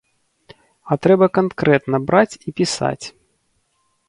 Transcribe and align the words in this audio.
А 0.95 0.97
трэба 1.03 1.27
канкрэтна 1.39 2.01
браць 2.09 2.39
і 2.41 2.49
пісаць. 2.63 3.05